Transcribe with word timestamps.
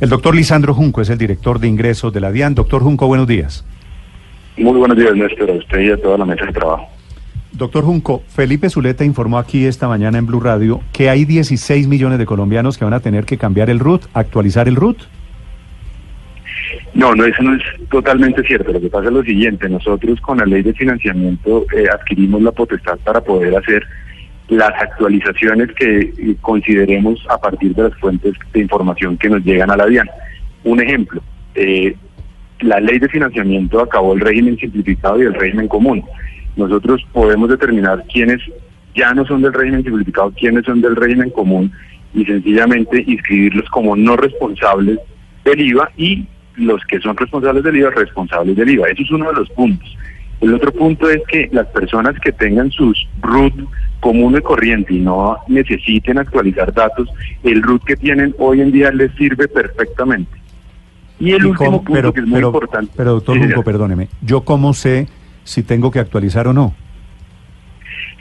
El 0.00 0.10
doctor 0.10 0.36
Lisandro 0.36 0.74
Junco 0.74 1.00
es 1.00 1.10
el 1.10 1.18
director 1.18 1.58
de 1.58 1.66
ingresos 1.66 2.12
de 2.12 2.20
la 2.20 2.30
DIAN. 2.30 2.54
Doctor 2.54 2.82
Junco, 2.82 3.08
buenos 3.08 3.26
días. 3.26 3.64
Muy 4.56 4.78
buenos 4.78 4.96
días, 4.96 5.12
Néstor, 5.16 5.50
a 5.50 5.54
usted 5.54 5.80
y 5.80 5.90
a 5.90 5.96
toda 5.96 6.16
la 6.16 6.24
mesa 6.24 6.46
de 6.46 6.52
trabajo. 6.52 6.86
Doctor 7.50 7.82
Junco, 7.82 8.22
Felipe 8.28 8.70
Zuleta 8.70 9.04
informó 9.04 9.38
aquí 9.38 9.66
esta 9.66 9.88
mañana 9.88 10.18
en 10.18 10.26
Blue 10.26 10.38
Radio 10.38 10.80
que 10.92 11.10
hay 11.10 11.24
16 11.24 11.88
millones 11.88 12.18
de 12.18 12.26
colombianos 12.26 12.78
que 12.78 12.84
van 12.84 12.94
a 12.94 13.00
tener 13.00 13.24
que 13.24 13.38
cambiar 13.38 13.70
el 13.70 13.80
RUT, 13.80 14.04
actualizar 14.14 14.68
el 14.68 14.76
RUT. 14.76 14.98
No, 16.94 17.12
no, 17.16 17.24
eso 17.24 17.42
no 17.42 17.56
es 17.56 17.62
totalmente 17.90 18.44
cierto. 18.44 18.72
Lo 18.72 18.80
que 18.80 18.90
pasa 18.90 19.08
es 19.08 19.12
lo 19.12 19.24
siguiente, 19.24 19.68
nosotros 19.68 20.20
con 20.20 20.38
la 20.38 20.46
ley 20.46 20.62
de 20.62 20.74
financiamiento 20.74 21.66
eh, 21.76 21.86
adquirimos 21.92 22.40
la 22.42 22.52
potestad 22.52 22.98
para 22.98 23.20
poder 23.20 23.56
hacer 23.56 23.82
las 24.48 24.70
actualizaciones 24.80 25.72
que 25.72 26.00
eh, 26.00 26.36
consideremos 26.40 27.24
a 27.28 27.38
partir 27.38 27.74
de 27.74 27.84
las 27.84 27.94
fuentes 27.98 28.34
de 28.52 28.60
información 28.60 29.16
que 29.16 29.28
nos 29.28 29.44
llegan 29.44 29.70
a 29.70 29.76
la 29.76 29.86
DIAN. 29.86 30.08
Un 30.64 30.80
ejemplo, 30.80 31.22
eh, 31.54 31.94
la 32.60 32.80
ley 32.80 32.98
de 32.98 33.08
financiamiento 33.08 33.80
acabó 33.80 34.14
el 34.14 34.20
régimen 34.20 34.56
simplificado 34.56 35.22
y 35.22 35.26
el 35.26 35.34
régimen 35.34 35.68
común. 35.68 36.02
Nosotros 36.56 37.06
podemos 37.12 37.48
determinar 37.48 38.04
quiénes 38.12 38.40
ya 38.94 39.12
no 39.14 39.24
son 39.26 39.42
del 39.42 39.52
régimen 39.52 39.84
simplificado, 39.84 40.32
quiénes 40.32 40.64
son 40.64 40.80
del 40.80 40.96
régimen 40.96 41.30
común 41.30 41.70
y 42.14 42.24
sencillamente 42.24 43.04
inscribirlos 43.06 43.68
como 43.70 43.94
no 43.94 44.16
responsables 44.16 44.98
del 45.44 45.60
IVA 45.60 45.90
y 45.96 46.26
los 46.56 46.84
que 46.86 46.98
son 47.00 47.16
responsables 47.16 47.62
del 47.62 47.76
IVA, 47.76 47.90
responsables 47.90 48.56
del 48.56 48.70
IVA. 48.70 48.88
Eso 48.88 49.02
es 49.02 49.10
uno 49.10 49.28
de 49.28 49.34
los 49.34 49.50
puntos. 49.50 49.96
El 50.40 50.54
otro 50.54 50.72
punto 50.72 51.10
es 51.10 51.20
que 51.26 51.48
las 51.52 51.66
personas 51.68 52.14
que 52.20 52.32
tengan 52.32 52.70
sus 52.70 53.08
RUT 53.20 53.54
común 54.00 54.36
y 54.36 54.40
corriente 54.40 54.94
y 54.94 55.00
no 55.00 55.36
necesiten 55.48 56.18
actualizar 56.18 56.72
datos, 56.72 57.08
el 57.42 57.62
RUT 57.62 57.84
que 57.84 57.96
tienen 57.96 58.34
hoy 58.38 58.60
en 58.60 58.70
día 58.70 58.90
les 58.92 59.12
sirve 59.16 59.48
perfectamente. 59.48 60.30
Y 61.18 61.32
el 61.32 61.46
último 61.46 61.82
punto 61.82 62.12
que 62.12 62.20
es 62.20 62.26
muy 62.26 62.40
importante. 62.40 62.92
Pero 62.96 63.14
doctor 63.14 63.38
Junco, 63.38 63.64
perdóneme, 63.64 64.08
¿yo 64.22 64.42
cómo 64.42 64.72
sé 64.72 65.08
si 65.42 65.64
tengo 65.64 65.90
que 65.90 65.98
actualizar 65.98 66.46
o 66.46 66.52
no? 66.52 66.74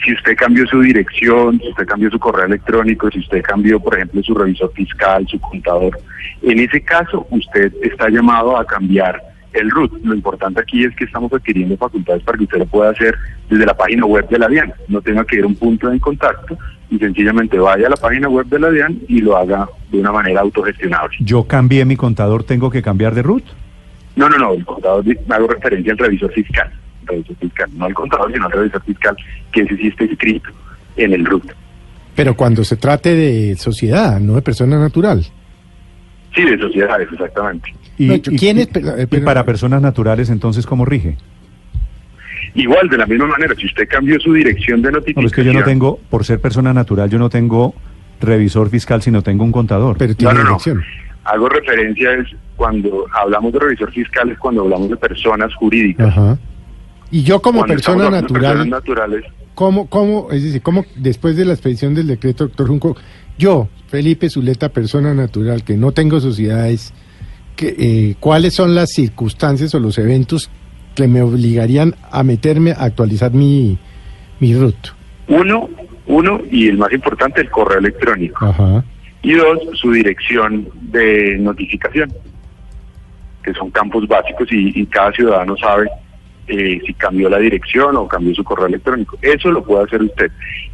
Si 0.04 0.14
usted 0.14 0.36
cambió 0.36 0.66
su 0.68 0.80
dirección, 0.81 1.59
si 1.59 1.70
usted 1.70 1.86
cambió 1.86 2.09
su 2.09 2.18
correo 2.18 2.46
electrónico, 2.46 3.09
si 3.12 3.20
usted 3.20 3.42
cambió, 3.44 3.80
por 3.80 3.96
ejemplo, 3.96 4.24
su 4.24 4.34
revisor 4.34 4.72
fiscal, 4.74 5.28
su 5.28 5.40
contador, 5.40 6.00
en 6.42 6.59
ese 6.59 6.81
caso 6.81 7.28
usted 7.30 7.74
está 7.84 8.09
llamado 8.09 8.58
a 8.58 8.66
cambiar 8.66 9.22
el 9.53 9.70
RUT. 9.72 9.94
Lo 10.03 10.14
importante 10.14 10.62
aquí 10.62 10.84
es 10.86 10.95
que 10.95 11.06
estamos 11.06 11.31
adquiriendo 11.34 11.78
facultades 11.78 12.23
para 12.23 12.38
que 12.38 12.44
usted 12.45 12.58
lo 12.59 12.66
pueda 12.66 12.92
hacer 12.92 13.16
desde 13.50 13.66
la 13.66 13.76
página 13.76 14.06
web 14.06 14.28
de 14.30 14.40
la 14.40 14.48
DIAN. 14.48 14.73
No 14.88 15.02
tenga 15.02 15.26
que 15.26 15.38
ir 15.38 15.44
a 15.44 15.48
un 15.48 15.56
punto 15.56 15.90
de 15.90 16.00
contacto 16.00 16.58
y 16.90 16.98
sencillamente 16.98 17.58
vaya 17.58 17.88
a 17.88 17.90
la 17.90 17.95
página 17.95 18.30
web 18.30 18.45
de 18.48 18.59
la 18.59 18.70
DIAN 18.70 19.00
y 19.08 19.20
lo 19.20 19.38
haga 19.38 19.68
de 19.92 20.00
una 20.00 20.12
manera 20.12 20.42
autogestionable. 20.42 21.18
¿Yo 21.20 21.44
cambié 21.44 21.86
mi 21.86 21.95
contador, 21.95 22.44
tengo 22.44 22.70
que 22.70 22.81
cambiar 22.81 23.14
de 23.14 23.23
RUT? 23.23 23.44
No, 24.16 24.30
no, 24.30 24.38
no, 24.38 24.53
el 24.53 24.66
contador, 24.66 25.06
hago 25.30 25.48
referencia 25.48 25.92
al 25.92 25.98
revisor 26.00 26.31
fiscal, 26.31 26.72
revisor 27.06 27.36
fiscal, 27.36 27.70
no 27.75 27.86
al 27.86 27.94
contador, 27.94 28.31
sino 28.31 28.45
al 28.45 28.52
revisor 28.52 28.81
fiscal, 28.84 29.16
que 29.52 29.62
ese 29.62 29.78
sí 29.78 29.88
está 29.88 30.06
inscrito 30.06 30.50
en 30.95 31.14
el 31.14 31.25
RUT. 31.25 31.52
Pero 32.16 32.36
cuando 32.36 32.64
se 32.64 32.78
trate 32.78 33.14
de 33.14 33.56
sociedad, 33.58 34.20
no 34.20 34.34
de 34.34 34.42
persona 34.42 34.80
natural. 34.80 35.23
Sí, 36.36 36.42
de 36.44 36.58
sociedades, 36.58 37.08
exactamente. 37.12 37.72
¿Y, 37.98 38.20
¿quién 38.20 38.59
es, 38.59 38.67
para 39.23 39.44
personas 39.44 39.81
naturales 39.81 40.30
entonces 40.30 40.66
cómo 40.66 40.86
rige? 40.86 41.17
Igual, 42.53 42.90
de 42.90 42.98
la 42.98 43.06
misma 43.06 43.28
manera, 43.28 43.53
si 43.56 43.66
usted 43.66 43.88
cambió 43.88 44.20
su 44.20 44.34
dirección 44.34 44.81
de 44.81 44.92
notificación... 44.92 45.23
No, 45.23 45.28
es 45.28 45.34
que 45.34 45.44
yo 45.44 45.53
no 45.53 45.64
tengo, 45.64 46.00
por 46.09 46.25
ser 46.25 46.40
persona 46.40 46.73
natural, 46.73 47.09
yo 47.09 47.20
no 47.20 47.30
tengo 47.30 47.75
revisor 48.20 48.70
fiscal, 48.70 49.02
sino 49.02 49.22
tengo 49.22 49.44
un 49.44 49.52
contador. 49.52 49.98
Pero 49.98 50.16
tiene 50.16 50.34
no, 50.34 50.44
no, 50.44 50.58
Hago 51.23 51.50
referencia 51.50 52.14
es 52.14 52.28
cuando 52.56 53.06
hablamos 53.14 53.53
de 53.53 53.59
revisor 53.59 53.92
fiscal, 53.92 54.31
es 54.31 54.40
cuando 54.40 54.64
hablamos 54.64 54.90
de 54.90 54.95
personas 54.98 55.53
jurídicas. 55.56 56.08
Ajá. 56.08 56.38
Y 57.12 57.23
yo 57.23 57.42
como 57.42 57.66
persona 57.66 58.09
natural... 58.09 58.70
naturales... 58.70 59.23
¿Cómo, 59.53 59.88
cómo, 59.88 60.28
es 60.31 60.44
decir, 60.44 60.62
cómo 60.62 60.85
después 60.96 61.35
de 61.35 61.44
la 61.44 61.53
expedición 61.53 61.96
del 61.96 62.06
decreto, 62.06 62.46
doctor 62.46 62.68
Junco, 62.68 62.96
yo, 63.40 63.68
Felipe 63.88 64.29
Zuleta, 64.29 64.69
persona 64.69 65.16
natural, 65.16 65.64
que 65.64 65.75
no 65.78 65.94
tengo 65.94 66.19
sociedades 66.19 66.94
eh, 67.62 68.16
cuáles 68.19 68.53
son 68.53 68.75
las 68.75 68.91
circunstancias 68.91 69.73
o 69.75 69.79
los 69.79 69.97
eventos 69.97 70.50
que 70.95 71.07
me 71.07 71.22
obligarían 71.22 71.95
a 72.12 72.23
meterme 72.23 72.72
a 72.72 72.85
actualizar 72.85 73.31
mi, 73.31 73.78
mi 74.40 74.56
root. 74.56 74.75
Uno, 75.28 75.69
uno, 76.07 76.41
y 76.50 76.67
el 76.67 76.78
más 76.78 76.91
importante, 76.91 77.41
el 77.41 77.50
correo 77.50 77.79
electrónico. 77.79 78.84
Y 79.22 79.34
dos, 79.34 79.59
su 79.73 79.91
dirección 79.91 80.67
de 80.84 81.38
notificación, 81.38 82.12
que 83.44 83.53
son 83.53 83.69
campos 83.72 84.07
básicos 84.07 84.47
y, 84.51 84.85
cada 84.88 85.12
ciudadano 85.12 85.56
sabe 85.57 85.90
eh, 86.47 86.79
si 86.85 86.94
cambió 86.94 87.29
la 87.29 87.40
dirección 87.40 87.96
o 87.97 88.07
cambió 88.07 88.34
su 88.34 88.44
correo 88.44 88.67
electrónico. 88.67 89.17
Eso 89.22 89.51
lo 89.51 89.63
puede 89.63 89.84
hacer 89.84 90.01
usted. 90.01 90.31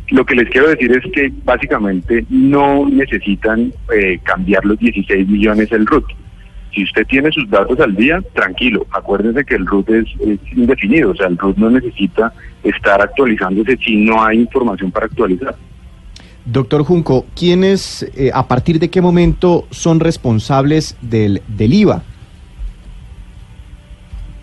Lo 0.09 0.25
que 0.25 0.35
les 0.35 0.49
quiero 0.49 0.69
decir 0.69 0.91
es 0.91 1.11
que 1.11 1.31
básicamente 1.43 2.25
no 2.29 2.87
necesitan 2.87 3.73
eh, 3.93 4.19
cambiar 4.23 4.63
los 4.65 4.77
16 4.77 5.27
millones 5.27 5.71
el 5.71 5.85
RUT. 5.85 6.05
Si 6.73 6.83
usted 6.83 7.05
tiene 7.05 7.31
sus 7.31 7.49
datos 7.49 7.79
al 7.79 7.95
día, 7.95 8.21
tranquilo, 8.33 8.85
acuérdense 8.91 9.45
que 9.45 9.55
el 9.55 9.65
RUT 9.65 9.89
es, 9.89 10.05
indefinido, 10.55 11.11
o 11.11 11.15
sea, 11.15 11.27
el 11.27 11.37
RUT 11.37 11.57
no 11.57 11.69
necesita 11.69 12.33
estar 12.63 13.01
actualizándose 13.01 13.77
si 13.77 13.97
no 13.97 14.23
hay 14.23 14.39
información 14.39 14.91
para 14.91 15.05
actualizar. 15.05 15.55
Doctor 16.45 16.83
Junco, 16.83 17.25
¿quiénes, 17.35 18.03
eh, 18.17 18.31
a 18.33 18.47
partir 18.47 18.79
de 18.79 18.89
qué 18.89 19.01
momento 19.01 19.67
son 19.69 19.99
responsables 19.99 20.97
del, 21.01 21.41
del 21.47 21.73
IVA? 21.73 22.03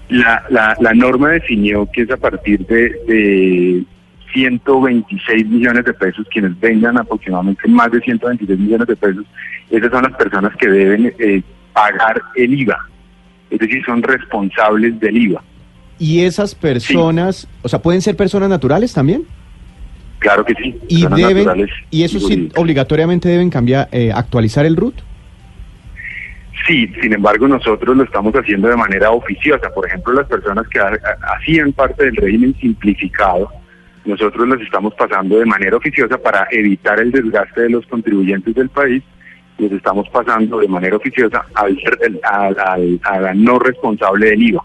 La, 0.08 0.44
la, 0.48 0.76
la, 0.80 0.94
norma 0.94 1.30
definió 1.30 1.88
que 1.92 2.02
es 2.02 2.10
a 2.10 2.16
partir 2.16 2.66
de, 2.66 2.90
de 3.06 3.84
126 4.32 5.46
millones 5.46 5.84
de 5.84 5.92
pesos, 5.92 6.26
quienes 6.32 6.58
vengan 6.58 6.96
aproximadamente 6.98 7.68
más 7.68 7.90
de 7.92 8.00
126 8.00 8.58
millones 8.58 8.88
de 8.88 8.96
pesos, 8.96 9.24
esas 9.70 9.90
son 9.90 10.02
las 10.02 10.16
personas 10.16 10.56
que 10.56 10.68
deben 10.68 11.14
eh, 11.18 11.42
pagar 11.80 12.22
el 12.34 12.60
IVA, 12.60 12.78
es 13.50 13.58
decir, 13.58 13.82
son 13.84 14.02
responsables 14.02 15.00
del 15.00 15.16
IVA. 15.16 15.42
¿Y 15.98 16.24
esas 16.24 16.54
personas, 16.54 17.48
o 17.62 17.68
sea, 17.68 17.80
pueden 17.80 18.02
ser 18.02 18.16
personas 18.16 18.48
naturales 18.48 18.92
también? 18.92 19.24
Claro 20.18 20.44
que 20.44 20.54
sí. 20.54 20.78
¿Y, 20.88 21.06
deben, 21.06 21.68
¿y 21.90 22.04
eso 22.04 22.20
sí 22.20 22.50
obligatoriamente 22.56 23.28
deben 23.28 23.48
cambiar, 23.48 23.88
eh, 23.92 24.12
actualizar 24.14 24.66
el 24.66 24.76
RUT? 24.76 24.94
Sí, 26.66 26.92
sin 27.00 27.14
embargo 27.14 27.48
nosotros 27.48 27.96
lo 27.96 28.04
estamos 28.04 28.34
haciendo 28.34 28.68
de 28.68 28.76
manera 28.76 29.10
oficiosa. 29.10 29.70
Por 29.70 29.86
ejemplo, 29.86 30.12
las 30.12 30.26
personas 30.26 30.68
que 30.68 30.78
hacían 30.78 31.72
parte 31.72 32.04
del 32.04 32.16
régimen 32.16 32.54
simplificado, 32.60 33.50
nosotros 34.04 34.46
las 34.46 34.60
estamos 34.60 34.94
pasando 34.94 35.38
de 35.38 35.46
manera 35.46 35.76
oficiosa 35.76 36.18
para 36.18 36.46
evitar 36.50 37.00
el 37.00 37.10
desgaste 37.10 37.62
de 37.62 37.70
los 37.70 37.86
contribuyentes 37.86 38.54
del 38.54 38.68
país 38.68 39.02
les 39.60 39.72
estamos 39.72 40.08
pasando 40.08 40.58
de 40.58 40.68
manera 40.68 40.96
oficiosa 40.96 41.44
al, 41.54 41.78
a 42.22 43.20
la 43.20 43.34
no 43.34 43.58
responsable 43.58 44.30
del 44.30 44.42
IVA, 44.42 44.64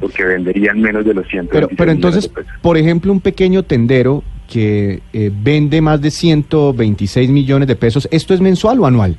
porque 0.00 0.24
venderían 0.24 0.80
menos 0.80 1.04
de 1.04 1.14
los 1.14 1.26
100 1.28 1.48
Pero, 1.48 1.68
pero 1.76 1.90
entonces, 1.90 2.30
por 2.60 2.76
ejemplo, 2.76 3.12
un 3.12 3.20
pequeño 3.20 3.62
tendero 3.62 4.22
que 4.50 5.02
eh, 5.12 5.30
vende 5.32 5.80
más 5.80 6.00
de 6.00 6.10
126 6.10 7.30
millones 7.30 7.68
de 7.68 7.76
pesos, 7.76 8.08
¿esto 8.10 8.34
es 8.34 8.40
mensual 8.40 8.80
o 8.80 8.86
anual? 8.86 9.16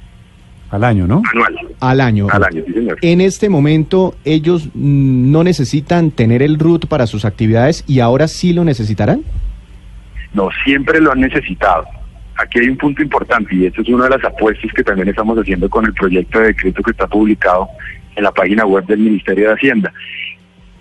Al 0.72 0.84
año, 0.84 1.08
¿no? 1.08 1.24
Anual. 1.34 1.58
Al 1.80 2.02
año. 2.02 2.28
Al 2.30 2.44
año, 2.44 2.64
sí, 2.66 2.74
señor. 2.74 2.98
En 3.02 3.22
este 3.22 3.50
momento, 3.50 4.16
ellos 4.24 4.68
mm, 4.74 5.32
no 5.32 5.44
necesitan 5.44 6.12
tener 6.12 6.44
el 6.44 6.60
RUT 6.60 6.86
para 6.86 7.08
sus 7.08 7.26
actividades 7.26 7.84
y 7.88 8.02
ahora 8.02 8.28
sí 8.28 8.54
lo 8.54 8.64
necesitarán. 8.64 9.24
No, 10.34 10.50
siempre 10.64 11.02
lo 11.02 11.12
han 11.12 11.22
necesitado 11.22 11.86
aquí 12.40 12.60
hay 12.60 12.70
un 12.70 12.78
punto 12.78 13.02
importante 13.02 13.54
y 13.54 13.66
esto 13.66 13.82
es 13.82 13.90
una 13.90 14.06
de 14.06 14.12
las 14.12 14.24
apuestas 14.24 14.72
que 14.74 14.84
también 14.84 15.10
estamos 15.10 15.38
haciendo 15.38 15.70
con 15.70 15.86
el 15.86 15.94
proyecto 15.94 16.40
de 16.40 16.48
decreto 16.48 16.82
que 16.82 16.92
está 16.92 17.08
publicado 17.08 17.68
en 18.16 18.24
la 18.24 18.32
página 18.32 18.66
web 18.66 18.86
del 18.86 19.00
Ministerio 19.00 19.48
de 19.48 19.54
Hacienda. 19.54 19.94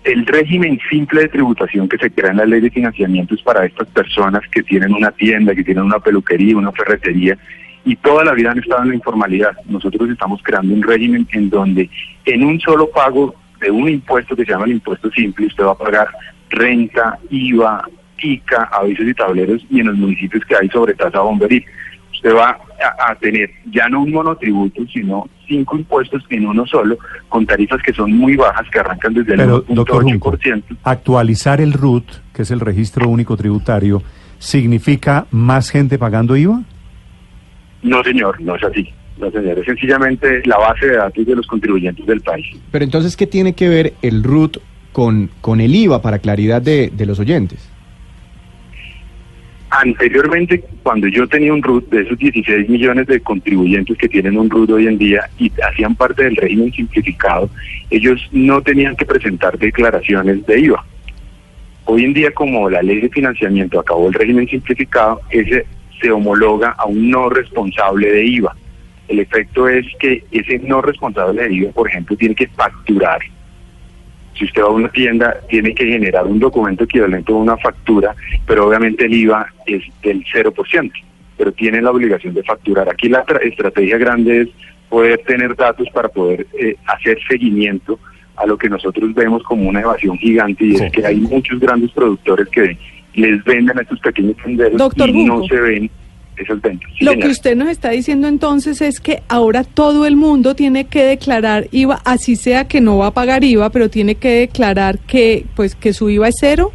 El 0.05 0.25
régimen 0.25 0.79
simple 0.88 1.23
de 1.23 1.29
tributación 1.29 1.88
que 1.88 1.99
se 1.99 2.11
crea 2.11 2.31
en 2.31 2.38
la 2.38 2.47
ley 2.47 2.61
de 2.61 2.71
financiamiento 2.71 3.35
es 3.35 3.43
para 3.43 3.67
estas 3.67 3.88
personas 3.88 4.43
que 4.50 4.62
tienen 4.62 4.94
una 4.94 5.11
tienda, 5.11 5.55
que 5.55 5.65
tienen 5.65 5.85
una 5.85 5.99
peluquería, 5.99 6.56
una 6.56 6.73
ferretería 6.73 7.37
y 7.85 7.97
toda 7.97 8.25
la 8.25 8.33
vida 8.33 8.53
han 8.53 8.59
estado 8.59 8.83
en 8.83 8.91
la 8.91 8.94
informalidad. 8.94 9.53
Nosotros 9.67 10.09
estamos 10.11 10.41
creando 10.43 10.75
un 10.75 10.83
régimen 10.83 11.27
en 11.33 11.50
donde 11.50 11.91
en 12.25 12.44
un 12.44 12.61
solo 12.61 12.88
pago 12.91 13.35
de 13.61 13.71
un 13.71 13.88
impuesto 13.88 14.37
que 14.37 14.44
se 14.44 14.53
llama 14.53 14.67
el 14.67 14.73
impuesto 14.73 15.11
simple, 15.11 15.47
usted 15.47 15.65
va 15.65 15.73
a 15.73 15.79
pagar 15.79 16.09
renta, 16.50 17.19
IVA, 17.31 17.85
ICA, 18.20 18.69
avisos 18.73 19.06
y 19.06 19.15
tableros 19.15 19.65
y 19.70 19.81
en 19.81 19.87
los 19.87 19.97
municipios 19.97 20.44
que 20.44 20.56
hay 20.56 20.69
sobre 20.69 20.94
tasa 20.94 21.20
bomberil. 21.20 21.65
Usted 22.12 22.35
va 22.35 22.59
a, 22.99 23.15
tener 23.17 23.50
ya 23.70 23.88
no 23.88 24.03
un 24.03 24.11
monotributo, 24.11 24.82
sino 24.93 25.29
cinco 25.47 25.76
impuestos 25.76 26.25
en 26.31 26.47
uno 26.47 26.67
solo, 26.67 26.99
con 27.29 27.47
tarifas 27.47 27.81
que 27.82 27.93
son 27.93 28.12
muy 28.12 28.37
bajas, 28.37 28.67
que 28.73 28.81
arrancan 28.81 29.15
desde 29.15 29.35
el 29.35 29.41
1.8%. 29.41 30.62
Actualizar 30.82 31.61
el 31.61 31.73
RUT, 31.73 32.05
que 32.32 32.43
es 32.43 32.50
el 32.50 32.61
registro 32.61 33.09
único 33.09 33.37
tributario, 33.37 34.03
¿significa 34.38 35.26
más 35.31 35.71
gente 35.71 35.99
pagando 35.99 36.37
IVA? 36.37 36.62
No, 37.82 38.03
señor, 38.03 38.41
no 38.41 38.56
es 38.56 38.64
así. 38.64 38.93
No, 39.19 39.31
señor, 39.31 39.59
es 39.59 39.67
sencillamente 39.67 40.43
la 40.44 40.59
base 40.59 40.87
de 40.87 40.97
datos 40.97 41.26
de 41.26 41.35
los 41.35 41.47
contribuyentes 41.47 42.06
del 42.06 42.21
país. 42.21 42.47
Pero 42.71 42.85
entonces, 42.85 43.17
¿qué 43.17 43.26
tiene 43.26 43.55
que 43.55 43.69
ver 43.69 43.94
el 44.03 44.23
RUT 44.23 44.59
con, 44.93 45.31
con 45.41 45.61
el 45.61 45.75
IVA 45.75 46.03
para 46.03 46.19
claridad 46.21 46.62
de, 46.62 46.91
de 46.93 47.06
los 47.06 47.19
oyentes? 47.19 47.69
Anteriormente, 49.70 50.65
cuando 50.82 51.09
yo 51.09 51.29
tenía 51.29 51.53
un 51.53 51.62
RUT 51.62 51.91
de 51.91 52.03
esos 52.03 52.19
16 52.19 52.70
millones 52.70 53.06
de 53.06 53.20
contribuyentes 53.20 53.99
que 53.99 54.09
tienen 54.09 54.38
un 54.38 54.49
RUT 54.49 54.70
hoy 54.70 54.87
en 54.87 54.97
día 54.97 55.29
y 55.38 55.53
hacían 55.61 55.94
parte 55.94 56.25
del 56.25 56.37
régimen 56.37 56.73
simplificado, 56.73 57.50
ellos 57.91 58.26
no 58.32 58.62
tenían 58.62 58.97
que 58.97 59.05
presentar 59.05 59.59
declaraciones 59.59 60.47
de 60.47 60.61
IVA. 60.61 60.85
Hoy 61.85 62.05
en 62.05 62.15
día, 62.15 62.31
como 62.32 62.70
la 62.70 62.82
ley 62.82 63.00
de 63.00 63.11
financiamiento 63.11 63.79
acabó 63.79 64.09
el 64.09 64.15
régimen 64.15 64.49
simplificado, 64.49 65.20
ese 65.31 65.67
se 66.00 66.11
homologa 66.11 66.71
a 66.71 66.87
un 66.87 67.11
no 67.11 67.29
responsable 67.29 68.11
de 68.11 68.25
IVA. 68.25 68.56
El 69.09 69.19
efecto 69.21 69.69
es 69.69 69.87
que 69.99 70.25
ese 70.31 70.61
no 70.61 70.81
responsable 70.81 71.43
de 71.43 71.55
IVA, 71.55 71.73
por 71.73 71.88
ejemplo, 71.88 72.17
tiene 72.17 72.35
que 72.35 72.47
facturar 72.49 73.21
si 74.38 74.44
usted 74.44 74.62
va 74.62 74.67
a 74.67 74.70
una 74.70 74.88
tienda, 74.90 75.37
tiene 75.49 75.75
que 75.75 75.85
generar 75.85 76.26
un 76.26 76.38
documento 76.38 76.85
equivalente 76.85 77.32
a 77.32 77.37
una 77.37 77.56
factura, 77.56 78.14
pero 78.46 78.69
obviamente 78.69 79.06
el 79.06 79.14
IVA 79.14 79.46
es 79.67 79.82
del 80.02 80.25
0%, 80.25 80.93
pero 81.37 81.52
tiene 81.52 81.82
la 81.82 81.90
obligación 81.90 82.35
de 82.35 82.44
facturar. 82.44 82.88
Aquí 82.88 83.08
la 83.08 83.25
estrategia 83.43 83.99
grande 83.99 84.43
es 84.43 84.49
poder 84.88 85.19
tener 85.26 85.56
datos 85.56 85.88
para 85.93 86.08
poder 86.08 86.46
eh, 86.58 86.76
hacer 86.87 87.19
seguimiento 87.29 87.99
a 88.37 88.46
lo 88.46 88.56
que 88.56 88.69
nosotros 88.69 89.12
vemos 89.14 89.43
como 89.43 89.69
una 89.69 89.81
evasión 89.81 90.17
gigante 90.19 90.64
y 90.64 90.76
es 90.76 90.93
que 90.93 91.05
hay 91.05 91.17
muchos 91.17 91.58
grandes 91.58 91.90
productores 91.90 92.49
que 92.49 92.79
les 93.14 93.43
venden 93.44 93.79
a 93.79 93.82
estos 93.82 93.99
pequeños 93.99 94.37
tenderos 94.37 94.81
y 94.96 95.25
no 95.25 95.43
se 95.44 95.61
ven 95.61 95.90
lo 97.00 97.12
que 97.12 97.29
usted 97.29 97.56
nos 97.56 97.69
está 97.69 97.90
diciendo 97.90 98.29
entonces 98.29 98.81
es 98.81 99.00
que 99.00 99.23
ahora 99.29 99.64
todo 99.64 100.06
el 100.06 100.17
mundo 100.17 100.55
tiene 100.55 100.87
que 100.87 101.02
declarar 101.02 101.67
IVA, 101.70 102.00
así 102.05 102.37
sea 102.37 102.69
que 102.69 102.81
no 102.81 102.99
va 102.99 103.08
a 103.08 103.11
pagar 103.12 103.44
IVA, 103.44 103.70
pero 103.70 103.88
tiene 103.88 104.14
que 104.14 104.31
declarar 104.31 104.99
que 104.99 105.44
pues 105.55 105.75
que 105.75 105.93
su 105.93 106.11
IVA 106.11 106.29
es 106.29 106.37
cero. 106.38 106.73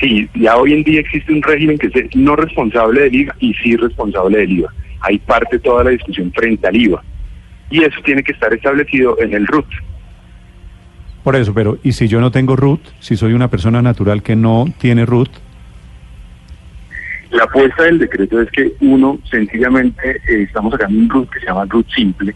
Sí, 0.00 0.28
ya 0.34 0.56
hoy 0.56 0.72
en 0.72 0.82
día 0.82 1.00
existe 1.00 1.32
un 1.32 1.42
régimen 1.42 1.76
que 1.76 1.88
es 1.88 2.16
no 2.16 2.34
responsable 2.36 3.02
del 3.02 3.14
IVA 3.14 3.36
y 3.40 3.54
sí 3.54 3.76
responsable 3.76 4.38
del 4.38 4.50
IVA. 4.52 4.72
Hay 5.00 5.18
parte 5.18 5.58
toda 5.58 5.84
la 5.84 5.90
discusión 5.90 6.32
frente 6.32 6.66
al 6.66 6.76
IVA. 6.76 7.02
Y 7.70 7.84
eso 7.84 8.00
tiene 8.04 8.22
que 8.22 8.32
estar 8.32 8.52
establecido 8.52 9.20
en 9.20 9.34
el 9.34 9.46
RUT. 9.46 9.66
Por 11.22 11.36
eso, 11.36 11.52
pero 11.52 11.78
¿y 11.82 11.92
si 11.92 12.08
yo 12.08 12.20
no 12.20 12.30
tengo 12.30 12.56
RUT? 12.56 12.80
Si 12.98 13.16
soy 13.16 13.34
una 13.34 13.48
persona 13.48 13.82
natural 13.82 14.22
que 14.22 14.36
no 14.36 14.64
tiene 14.78 15.04
RUT, 15.04 15.28
la 17.40 17.46
apuesta 17.46 17.84
del 17.84 17.98
decreto 17.98 18.38
es 18.42 18.50
que 18.50 18.74
uno, 18.82 19.18
sencillamente, 19.30 20.20
eh, 20.28 20.42
estamos 20.42 20.72
sacando 20.72 20.98
un 20.98 21.08
RUT 21.08 21.30
que 21.30 21.40
se 21.40 21.46
llama 21.46 21.64
RUT 21.64 21.88
simple, 21.88 22.34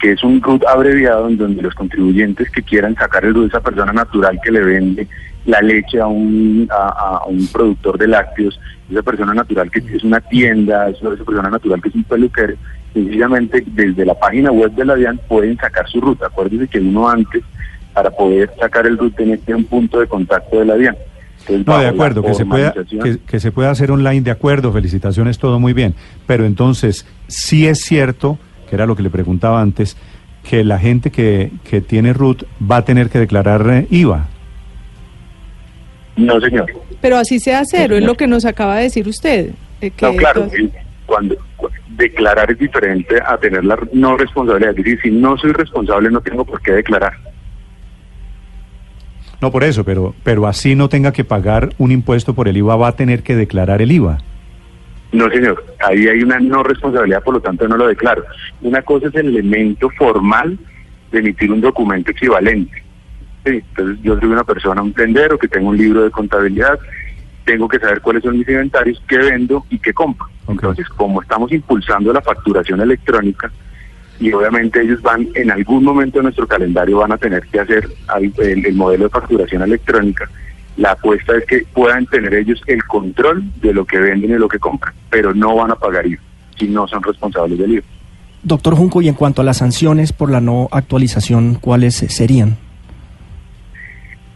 que 0.00 0.12
es 0.12 0.22
un 0.22 0.40
RUT 0.40 0.64
abreviado 0.64 1.26
en 1.26 1.36
donde 1.36 1.60
los 1.60 1.74
contribuyentes 1.74 2.48
que 2.50 2.62
quieran 2.62 2.94
sacar 2.94 3.24
el 3.24 3.34
RUT 3.34 3.42
de 3.42 3.48
esa 3.48 3.60
persona 3.60 3.92
natural 3.92 4.38
que 4.40 4.52
le 4.52 4.60
vende 4.60 5.08
la 5.44 5.60
leche 5.60 6.00
a 6.00 6.06
un, 6.06 6.68
a, 6.70 7.24
un 7.26 7.48
productor 7.48 7.98
de 7.98 8.06
lácteos, 8.06 8.60
esa 8.88 9.02
persona 9.02 9.34
natural 9.34 9.72
que 9.72 9.80
es 9.80 10.04
una 10.04 10.20
tienda, 10.20 10.88
esa 10.88 11.10
persona 11.10 11.50
natural 11.50 11.82
que 11.82 11.88
es 11.88 11.96
un 11.96 12.04
peluquero, 12.04 12.54
sencillamente 12.94 13.64
desde 13.66 14.06
la 14.06 14.14
página 14.14 14.52
web 14.52 14.70
de 14.70 14.84
la 14.84 15.14
pueden 15.26 15.56
sacar 15.56 15.88
su 15.88 16.00
ruta. 16.00 16.26
Acuérdense 16.26 16.68
que 16.68 16.78
uno 16.78 17.08
antes, 17.08 17.42
para 17.92 18.12
poder 18.12 18.52
sacar 18.60 18.86
el 18.86 18.98
RUT, 18.98 19.16
tenía 19.16 19.36
que 19.36 19.42
tener 19.42 19.56
un 19.56 19.64
punto 19.64 19.98
de 19.98 20.06
contacto 20.06 20.60
de 20.60 20.64
la 20.64 20.76
no, 21.48 21.78
de 21.78 21.86
acuerdo, 21.86 22.22
que 22.22 22.34
se, 22.34 22.44
pueda, 22.44 22.74
que, 23.26 23.40
se 23.40 23.52
pueda 23.52 23.70
hacer 23.70 23.90
online, 23.90 24.22
de 24.22 24.30
acuerdo, 24.30 24.72
felicitaciones, 24.72 25.38
todo 25.38 25.58
muy 25.58 25.72
bien. 25.72 25.94
Pero 26.26 26.44
entonces, 26.44 27.06
sí 27.26 27.66
es 27.66 27.80
cierto, 27.80 28.38
que 28.68 28.76
era 28.76 28.86
lo 28.86 28.96
que 28.96 29.02
le 29.02 29.10
preguntaba 29.10 29.60
antes, 29.60 29.96
que 30.48 30.64
la 30.64 30.78
gente 30.78 31.10
que, 31.10 31.50
que 31.68 31.80
tiene 31.80 32.12
RUT 32.12 32.44
va 32.60 32.78
a 32.78 32.84
tener 32.84 33.10
que 33.10 33.18
declarar 33.18 33.68
eh, 33.70 33.86
IVA. 33.90 34.26
No, 36.16 36.40
señor. 36.40 36.66
Pero 37.00 37.16
así 37.16 37.38
sea 37.38 37.62
cero, 37.64 37.96
es 37.96 38.04
lo 38.04 38.14
que 38.14 38.26
nos 38.26 38.44
acaba 38.44 38.76
de 38.76 38.84
decir 38.84 39.06
usted. 39.08 39.50
Eh, 39.80 39.92
no, 40.00 40.14
claro, 40.16 40.48
cuando, 41.06 41.36
declarar 41.96 42.50
es 42.50 42.58
diferente 42.58 43.16
a 43.24 43.36
tener 43.38 43.64
la 43.64 43.78
no 43.92 44.16
responsabilidad. 44.16 44.70
Es 44.70 44.84
decir, 44.84 45.00
si 45.02 45.10
no 45.10 45.36
soy 45.36 45.52
responsable, 45.52 46.10
no 46.10 46.20
tengo 46.20 46.44
por 46.44 46.60
qué 46.60 46.72
declarar. 46.72 47.14
No 49.40 49.52
por 49.52 49.62
eso, 49.64 49.84
pero, 49.84 50.14
pero 50.24 50.46
así 50.46 50.74
no 50.74 50.88
tenga 50.88 51.12
que 51.12 51.24
pagar 51.24 51.70
un 51.78 51.92
impuesto 51.92 52.34
por 52.34 52.48
el 52.48 52.56
IVA, 52.56 52.76
va 52.76 52.88
a 52.88 52.96
tener 52.96 53.22
que 53.22 53.36
declarar 53.36 53.80
el 53.80 53.92
IVA. 53.92 54.18
No, 55.12 55.30
señor. 55.30 55.64
Ahí 55.80 56.06
hay 56.08 56.22
una 56.22 56.38
no 56.38 56.62
responsabilidad, 56.62 57.22
por 57.22 57.34
lo 57.34 57.40
tanto 57.40 57.66
no 57.68 57.76
lo 57.76 57.86
declaro. 57.86 58.24
Una 58.60 58.82
cosa 58.82 59.08
es 59.08 59.14
el 59.14 59.28
elemento 59.28 59.88
formal 59.90 60.58
de 61.10 61.18
emitir 61.18 61.50
un 61.52 61.60
documento 61.60 62.10
equivalente. 62.10 62.82
entonces 63.44 63.98
yo 64.02 64.18
soy 64.18 64.28
una 64.28 64.44
persona, 64.44 64.82
un 64.82 64.92
tendero 64.92 65.38
que 65.38 65.48
tengo 65.48 65.70
un 65.70 65.78
libro 65.78 66.02
de 66.02 66.10
contabilidad, 66.10 66.78
tengo 67.44 67.68
que 67.68 67.78
saber 67.78 68.02
cuáles 68.02 68.22
son 68.22 68.36
mis 68.36 68.48
inventarios, 68.48 69.02
qué 69.08 69.16
vendo 69.16 69.64
y 69.70 69.78
qué 69.78 69.94
compro. 69.94 70.26
Entonces, 70.46 70.86
como 70.88 71.22
estamos 71.22 71.50
impulsando 71.52 72.12
la 72.12 72.20
facturación 72.20 72.80
electrónica, 72.80 73.50
y 74.20 74.32
obviamente 74.32 74.80
ellos 74.80 75.00
van 75.02 75.28
en 75.34 75.50
algún 75.50 75.84
momento 75.84 76.18
de 76.18 76.24
nuestro 76.24 76.46
calendario 76.46 76.98
van 76.98 77.12
a 77.12 77.18
tener 77.18 77.46
que 77.46 77.60
hacer 77.60 77.88
el, 78.38 78.74
modelo 78.74 79.04
de 79.04 79.10
facturación 79.10 79.62
electrónica. 79.62 80.28
La 80.76 80.92
apuesta 80.92 81.36
es 81.36 81.44
que 81.44 81.64
puedan 81.72 82.06
tener 82.06 82.34
ellos 82.34 82.60
el 82.66 82.82
control 82.84 83.44
de 83.60 83.72
lo 83.72 83.84
que 83.84 83.98
venden 83.98 84.32
y 84.32 84.38
lo 84.38 84.48
que 84.48 84.58
compran, 84.58 84.94
pero 85.10 85.34
no 85.34 85.54
van 85.56 85.70
a 85.70 85.76
pagar 85.76 86.06
IVA 86.06 86.20
si 86.58 86.66
no 86.68 86.88
son 86.88 87.02
responsables 87.02 87.58
del 87.58 87.74
IVA. 87.74 87.84
Doctor 88.42 88.74
Junco, 88.74 89.02
y 89.02 89.08
en 89.08 89.14
cuanto 89.14 89.42
a 89.42 89.44
las 89.44 89.58
sanciones 89.58 90.12
por 90.12 90.30
la 90.30 90.40
no 90.40 90.68
actualización, 90.72 91.56
¿cuáles 91.56 91.96
serían? 91.96 92.56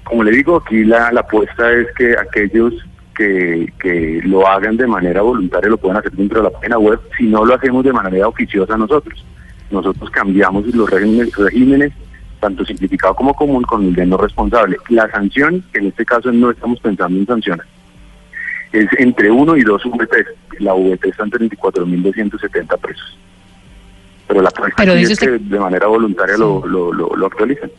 Como 0.04 0.22
le 0.24 0.32
digo, 0.32 0.56
aquí 0.64 0.84
la, 0.84 1.10
la 1.12 1.20
apuesta 1.20 1.72
es 1.72 1.86
que 1.96 2.14
aquellos 2.18 2.74
que, 3.16 3.72
que, 3.80 4.20
lo 4.24 4.46
hagan 4.46 4.76
de 4.76 4.86
manera 4.86 5.22
voluntaria 5.22 5.70
lo 5.70 5.78
puedan 5.78 5.98
hacer 5.98 6.12
dentro 6.12 6.38
de 6.38 6.44
la 6.44 6.50
página 6.50 6.78
web, 6.78 7.00
si 7.16 7.26
no 7.26 7.44
lo 7.44 7.54
hacemos 7.54 7.84
de 7.84 7.92
manera 7.92 8.28
oficiosa 8.28 8.76
nosotros 8.76 9.24
nosotros 9.72 10.10
cambiamos 10.10 10.66
los 10.66 10.88
regímenes, 10.88 11.34
regímenes 11.34 11.92
tanto 12.42 12.64
simplificado 12.64 13.14
como 13.14 13.34
común, 13.34 13.62
con 13.62 13.84
el 13.86 13.94
de 13.94 14.04
no 14.04 14.16
responsable. 14.16 14.76
La 14.88 15.08
sanción, 15.10 15.64
que 15.72 15.78
en 15.78 15.86
este 15.86 16.04
caso 16.04 16.32
no 16.32 16.50
estamos 16.50 16.80
pensando 16.80 17.16
en 17.16 17.26
sanciones, 17.26 17.66
es 18.72 18.88
entre 18.98 19.30
uno 19.30 19.56
y 19.56 19.62
dos 19.62 19.82
VT. 19.84 20.26
La 20.58 20.74
VT 20.74 21.06
está 21.06 21.22
en 21.22 21.30
34.270 21.30 22.78
pesos. 22.78 23.18
Pero 24.26 24.42
la 24.42 24.50
Pero 24.76 24.92
es 24.94 25.18
que 25.18 25.30
de 25.30 25.60
manera 25.60 25.86
voluntaria 25.86 26.36
lo, 26.36 26.66
lo, 26.66 26.92
lo, 26.92 27.26
actualizan. 27.26 27.70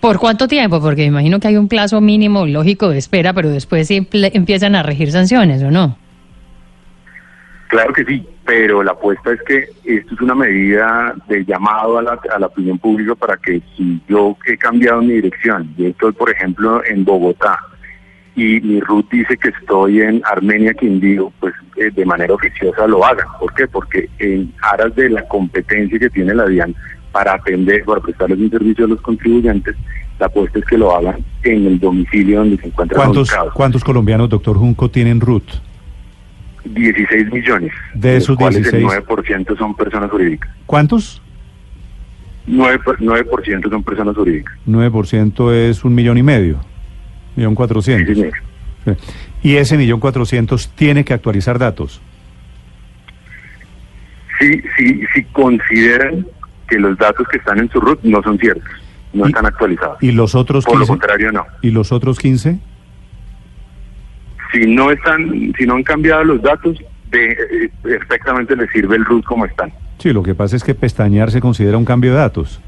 ¿Por 0.00 0.18
cuánto 0.18 0.48
tiempo? 0.48 0.80
Porque 0.80 1.04
imagino 1.04 1.38
que 1.38 1.48
hay 1.48 1.56
un 1.56 1.68
plazo 1.68 2.00
mínimo 2.00 2.46
lógico 2.46 2.88
de 2.88 2.98
espera, 2.98 3.32
pero 3.32 3.50
después 3.50 3.86
sí 3.86 4.08
empiezan 4.12 4.74
a 4.74 4.82
regir 4.82 5.12
sanciones, 5.12 5.62
¿o 5.62 5.70
no? 5.70 5.98
Claro 7.72 7.94
que 7.94 8.04
sí, 8.04 8.22
pero 8.44 8.82
la 8.82 8.92
apuesta 8.92 9.32
es 9.32 9.40
que 9.44 9.60
esto 9.84 10.14
es 10.14 10.20
una 10.20 10.34
medida 10.34 11.14
de 11.26 11.42
llamado 11.42 11.96
a 11.96 12.02
la, 12.02 12.20
a 12.30 12.38
la 12.38 12.48
opinión 12.48 12.78
pública 12.78 13.14
para 13.14 13.38
que 13.38 13.62
si 13.74 13.98
yo 14.06 14.36
he 14.46 14.58
cambiado 14.58 15.00
mi 15.00 15.14
dirección, 15.14 15.74
yo 15.78 15.86
estoy 15.86 16.12
por 16.12 16.28
ejemplo 16.28 16.84
en 16.84 17.02
Bogotá 17.02 17.58
y 18.36 18.60
mi 18.60 18.78
RUT 18.78 19.10
dice 19.10 19.38
que 19.38 19.48
estoy 19.48 20.02
en 20.02 20.20
Armenia, 20.30 20.74
Quindío, 20.74 21.32
pues 21.40 21.54
eh, 21.76 21.90
de 21.90 22.04
manera 22.04 22.34
oficiosa 22.34 22.86
lo 22.86 23.06
hagan. 23.06 23.26
¿Por 23.40 23.54
qué? 23.54 23.66
Porque 23.66 24.10
en 24.18 24.52
aras 24.60 24.94
de 24.94 25.08
la 25.08 25.26
competencia 25.26 25.98
que 25.98 26.10
tiene 26.10 26.34
la 26.34 26.44
DIAN 26.44 26.74
para 27.10 27.32
atender, 27.32 27.84
para 27.86 28.02
prestarles 28.02 28.38
un 28.38 28.50
servicio 28.50 28.84
a 28.84 28.88
los 28.88 29.00
contribuyentes, 29.00 29.74
la 30.18 30.26
apuesta 30.26 30.58
es 30.58 30.66
que 30.66 30.76
lo 30.76 30.94
hagan 30.94 31.24
en 31.42 31.66
el 31.66 31.80
domicilio 31.80 32.40
donde 32.40 32.58
se 32.58 32.66
encuentran 32.66 33.00
¿Cuántos, 33.00 33.30
¿Cuántos 33.54 33.82
colombianos, 33.82 34.28
doctor 34.28 34.58
Junco, 34.58 34.90
tienen 34.90 35.22
RUT? 35.22 35.71
16 36.64 37.32
millones. 37.32 37.72
De 37.94 38.16
esos 38.16 38.36
16. 38.36 38.74
El 38.74 38.84
9% 38.84 39.58
son 39.58 39.74
personas 39.74 40.10
jurídicas. 40.10 40.50
¿Cuántos? 40.66 41.22
9%, 42.48 42.96
9 43.00 43.26
son 43.70 43.82
personas 43.82 44.16
jurídicas. 44.16 44.54
9% 44.66 45.52
es 45.52 45.84
un 45.84 45.94
millón 45.94 46.18
y 46.18 46.22
medio. 46.22 46.60
Millón 47.36 47.54
cuatrocientos. 47.54 48.16
Y 49.42 49.56
ese 49.56 49.76
millón 49.76 50.00
cuatrocientos 50.00 50.70
tiene 50.74 51.04
que 51.04 51.14
actualizar 51.14 51.58
datos. 51.58 52.00
Sí, 54.38 54.60
sí, 54.76 55.02
si 55.14 55.24
consideran 55.24 56.26
que 56.68 56.78
los 56.78 56.96
datos 56.98 57.26
que 57.28 57.38
están 57.38 57.58
en 57.58 57.70
su 57.70 57.80
RUT 57.80 58.02
no 58.02 58.22
son 58.22 58.38
ciertos, 58.38 58.70
no 59.12 59.26
están 59.26 59.46
actualizados. 59.46 60.02
¿Y 60.02 60.10
los 60.12 60.34
otros 60.34 60.64
Por 60.64 60.78
lo 60.78 60.86
contrario, 60.86 61.30
no. 61.30 61.44
¿Y 61.60 61.70
los 61.70 61.92
otros 61.92 62.18
15? 62.18 62.58
Si 64.52 64.66
no 64.66 64.90
están, 64.90 65.52
si 65.58 65.66
no 65.66 65.74
han 65.74 65.82
cambiado 65.82 66.24
los 66.24 66.42
datos, 66.42 66.78
de, 67.10 67.32
eh, 67.32 67.70
perfectamente 67.82 68.56
les 68.56 68.70
sirve 68.70 68.96
el 68.96 69.04
RUT 69.04 69.24
como 69.24 69.44
están. 69.46 69.72
Sí, 69.98 70.12
lo 70.12 70.22
que 70.22 70.34
pasa 70.34 70.56
es 70.56 70.64
que 70.64 70.74
pestañear 70.74 71.30
se 71.30 71.40
considera 71.40 71.76
un 71.76 71.84
cambio 71.84 72.12
de 72.12 72.18
datos. 72.18 72.60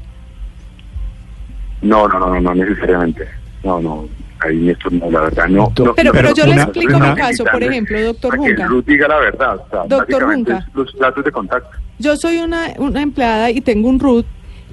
No, 1.81 2.07
no, 2.07 2.19
no, 2.19 2.29
no, 2.29 2.41
no 2.41 2.55
necesariamente. 2.55 3.27
No, 3.63 3.81
no. 3.81 4.07
ahí 4.39 4.57
Néstor, 4.57 4.93
no, 4.93 5.09
la 5.11 5.21
verdad 5.21 5.47
no. 5.47 5.71
pero, 5.95 6.11
pero, 6.11 6.33
yo 6.33 6.45
le 6.45 6.55
explico 6.55 6.99
mi 6.99 7.13
caso, 7.13 7.43
por 7.43 7.61
ejemplo, 7.61 8.01
doctor 8.01 8.37
Junca. 8.37 8.67
Que 8.67 8.91
diga 8.91 9.07
la 9.07 9.17
verdad, 9.17 9.61
doctor 9.87 10.23
Junca. 10.23 10.67
Los 10.73 10.97
datos 10.97 11.25
de 11.25 11.31
contacto. 11.31 11.77
Yo 11.99 12.15
soy 12.15 12.37
una, 12.37 12.73
una 12.77 13.01
empleada 13.01 13.51
y 13.51 13.61
tengo 13.61 13.89
un 13.89 13.99
RUT. 13.99 14.25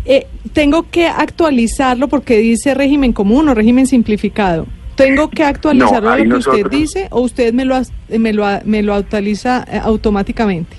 Eh, 0.05 0.27
tengo 0.53 0.91
que 0.91 1.07
actualizarlo 1.07 2.09
porque 2.09 2.37
dice 2.39 2.75
régimen 2.75 3.13
común 3.13 3.49
o 3.49 3.55
régimen 3.55 3.87
simplificado. 3.87 4.67
¿Tengo 5.03 5.31
que 5.31 5.45
actualizarlo 5.45 6.11
a 6.11 6.19
lo 6.19 6.25
que 6.25 6.37
usted 6.37 6.67
dice 6.71 7.09
o 7.11 7.21
usted 7.21 7.53
me 7.53 7.65
lo, 7.65 7.81
me 8.09 8.33
lo, 8.33 8.47
me 8.65 8.83
lo 8.83 8.95
actualiza 8.95 9.65
eh, 9.71 9.81
automáticamente? 9.83 10.77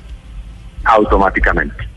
Automáticamente. 0.84 1.94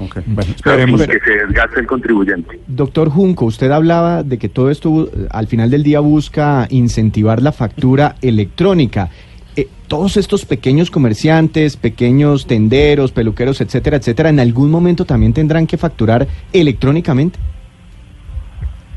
Okay. 0.00 0.22
Bueno, 0.26 0.54
que 0.56 1.20
se 1.20 1.46
desgaste 1.46 1.80
el 1.80 1.86
contribuyente. 1.86 2.58
Doctor 2.66 3.10
Junco, 3.10 3.44
usted 3.44 3.70
hablaba 3.70 4.22
de 4.22 4.38
que 4.38 4.48
todo 4.48 4.70
esto 4.70 5.10
al 5.30 5.46
final 5.46 5.70
del 5.70 5.82
día 5.82 6.00
busca 6.00 6.66
incentivar 6.70 7.42
la 7.42 7.52
factura 7.52 8.16
electrónica. 8.22 9.10
Eh, 9.56 9.68
todos 9.86 10.16
estos 10.16 10.46
pequeños 10.46 10.90
comerciantes, 10.90 11.76
pequeños 11.76 12.46
tenderos, 12.46 13.12
peluqueros, 13.12 13.60
etcétera, 13.60 13.98
etcétera, 13.98 14.30
en 14.30 14.40
algún 14.40 14.70
momento 14.70 15.04
también 15.04 15.34
tendrán 15.34 15.66
que 15.66 15.76
facturar 15.76 16.26
electrónicamente. 16.52 17.38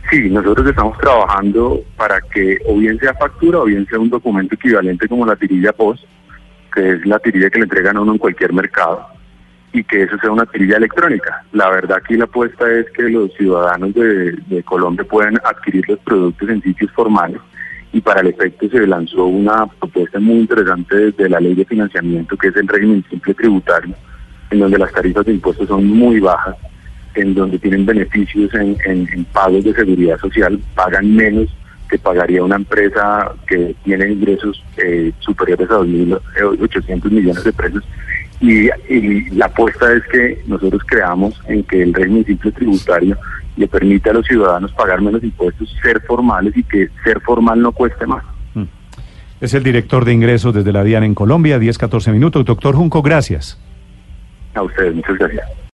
Sí, 0.10 0.30
nosotros 0.30 0.68
estamos 0.68 0.98
trabajando 1.00 1.82
para 1.98 2.22
que 2.22 2.58
o 2.66 2.78
bien 2.78 2.98
sea 2.98 3.14
factura 3.16 3.60
o 3.60 3.66
bien 3.66 3.86
sea 3.88 4.00
un 4.00 4.10
documento 4.10 4.56
equivalente 4.56 5.08
como 5.08 5.26
la 5.26 5.36
tirilla 5.36 5.74
POS, 5.74 6.06
que 6.74 6.92
es 6.92 7.06
la 7.06 7.20
tirilla 7.20 7.50
que 7.50 7.60
le 7.60 7.66
entregan 7.66 7.98
a 7.98 8.02
uno 8.02 8.14
en 8.14 8.18
cualquier 8.18 8.54
mercado, 8.54 9.06
y 9.74 9.84
que 9.84 10.04
eso 10.04 10.18
sea 10.20 10.32
una 10.32 10.46
tirilla 10.46 10.78
electrónica. 10.78 11.44
La 11.52 11.70
verdad 11.70 11.98
aquí 11.98 12.16
la 12.16 12.24
apuesta 12.24 12.72
es 12.72 12.90
que 12.92 13.04
los 13.04 13.34
ciudadanos 13.34 13.94
de, 13.96 14.64
Colombia 14.64 15.06
puedan 15.06 15.38
adquirir 15.44 15.84
los 15.90 16.00
productos 16.00 16.50
en 16.50 16.62
sitios 16.62 16.92
formales 16.92 17.40
y 17.92 18.00
para 18.00 18.22
el 18.22 18.28
efecto 18.28 18.70
se 18.70 18.88
lanzó 18.88 19.26
una 19.26 19.66
propuesta 19.66 20.20
muy 20.20 20.40
interesante 20.40 20.96
desde 20.96 21.30
la 21.30 21.42
ley 21.42 21.54
de 21.54 21.66
financiamiento, 21.66 22.38
que 22.38 22.48
es 22.48 22.56
el 22.56 22.68
régimen 22.68 23.04
simple 23.10 23.34
tributario, 23.34 23.94
en 24.52 24.60
donde 24.60 24.78
las 24.78 24.92
tarifas 24.94 25.26
de 25.26 25.34
impuestos 25.34 25.68
son 25.68 25.86
muy 25.86 26.22
bajas 26.22 26.56
en 27.18 27.34
donde 27.34 27.58
tienen 27.60 27.86
beneficios 27.86 28.54
en, 28.54 29.26
pagos 29.34 29.64
de 29.64 29.74
seguridad 29.74 30.20
social, 30.20 30.60
pagan 30.76 31.16
menos 31.16 31.48
que 31.90 31.98
pagaría 31.98 32.44
una 32.44 32.58
empresa 32.58 33.32
que 33.48 33.76
tiene 33.84 34.12
ingresos 34.12 34.64
eh, 34.78 35.12
superiores 35.20 35.70
a 35.70 35.80
2.800 35.80 37.10
millones 37.10 37.44
de 37.44 37.54
pesos. 37.54 37.84
Y, 38.40 38.70
la 39.32 39.48
apuesta 39.48 39.92
es 39.94 40.04
que 40.12 40.44
nosotros 40.46 40.82
creamos 40.86 41.42
en 41.48 41.64
que 41.64 41.82
el 41.82 41.94
régimen 41.94 42.26
simple 42.26 42.52
tributario 42.52 43.18
le 43.56 43.68
permite 43.68 44.12
a 44.12 44.14
los 44.14 44.28
ciudadanos 44.28 44.72
pagar 44.74 45.02
menos 45.02 45.24
impuestos, 45.24 45.76
ser 45.82 46.02
formales 46.02 46.56
y 46.56 46.64
que 46.64 46.90
ser 47.04 47.20
formal 47.22 47.60
no 47.60 47.72
cueste 47.72 48.06
más. 48.06 48.24
Mm. 48.54 48.66
Es 49.42 49.56
el 49.56 49.64
director 49.64 50.06
de 50.06 50.14
ingresos 50.14 50.54
desde 50.54 50.72
la 50.72 50.84
DIAN 50.84 51.04
en 51.04 51.16
Colombia, 51.16 51.58
10-14 51.58 52.12
minutos. 52.12 52.46
Doctor 52.46 52.76
Junco, 52.76 53.02
gracias. 53.02 53.60
A 54.54 54.62
ustedes, 54.62 54.94
muchas 54.94 55.18
gracias. 55.18 55.58